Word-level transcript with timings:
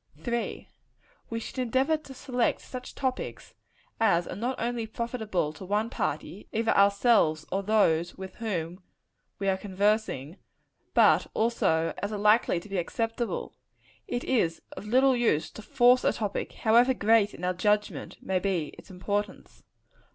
3. 0.23 0.67
We 1.29 1.39
should 1.39 1.59
endeavor 1.59 1.95
to 1.95 2.15
select 2.15 2.61
such 2.61 2.95
topics 2.95 3.53
as 3.99 4.27
are 4.27 4.35
not 4.35 4.59
only 4.59 4.87
profitable 4.87 5.53
to 5.53 5.63
one 5.63 5.91
party 5.91 6.47
either 6.51 6.71
ourselves 6.75 7.45
or 7.51 7.61
those 7.61 8.15
with 8.17 8.33
whom 8.37 8.81
we 9.37 9.47
are 9.47 9.57
conversing 9.57 10.37
but 10.95 11.19
such 11.19 11.31
also 11.35 11.93
as 11.99 12.11
are 12.11 12.17
likely 12.17 12.59
to 12.59 12.67
be 12.67 12.79
acceptable. 12.79 13.53
It 14.07 14.23
is 14.23 14.63
of 14.71 14.87
little 14.87 15.15
use 15.15 15.51
to 15.51 15.61
force 15.61 16.03
a 16.03 16.11
topic, 16.13 16.53
however 16.53 16.95
great, 16.95 17.35
in 17.35 17.43
our 17.43 17.53
judgment, 17.53 18.17
may 18.23 18.39
be 18.39 18.69
its 18.79 18.89
importance. 18.89 19.61